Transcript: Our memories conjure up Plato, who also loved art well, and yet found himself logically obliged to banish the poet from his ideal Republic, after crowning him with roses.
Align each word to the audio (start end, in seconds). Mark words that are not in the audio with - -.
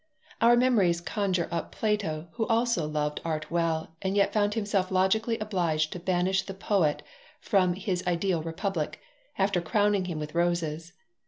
Our 0.41 0.55
memories 0.57 0.99
conjure 0.99 1.47
up 1.51 1.71
Plato, 1.71 2.25
who 2.31 2.47
also 2.47 2.87
loved 2.87 3.21
art 3.23 3.51
well, 3.51 3.89
and 4.01 4.15
yet 4.17 4.33
found 4.33 4.55
himself 4.55 4.89
logically 4.89 5.37
obliged 5.37 5.93
to 5.93 5.99
banish 5.99 6.41
the 6.41 6.55
poet 6.55 7.03
from 7.39 7.75
his 7.75 8.03
ideal 8.07 8.41
Republic, 8.41 8.99
after 9.37 9.61
crowning 9.61 10.05
him 10.05 10.17
with 10.17 10.33
roses. 10.33 10.93